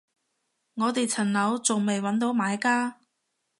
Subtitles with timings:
[0.73, 2.97] 我哋層樓仲未搵到買家